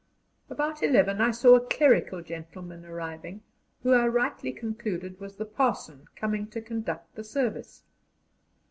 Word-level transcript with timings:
About 0.49 0.81
eleven 0.81 1.21
I 1.21 1.29
saw 1.29 1.53
a 1.57 1.67
clerical 1.67 2.23
gentleman 2.23 2.85
arriving, 2.85 3.43
who 3.83 3.93
I 3.93 4.07
rightly 4.07 4.51
concluded 4.51 5.19
was 5.19 5.35
the 5.35 5.45
parson 5.45 6.07
coming 6.15 6.47
to 6.47 6.59
conduct 6.59 7.13
the 7.13 7.23
service. 7.23 7.83